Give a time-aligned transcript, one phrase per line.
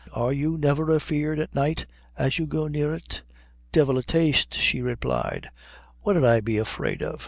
[0.13, 1.85] Are you never afeard at night,
[2.17, 3.21] as you go near it?"
[3.71, 5.51] "Divil a taste," she replied;
[6.01, 7.19] "what 'ud I be afeard of?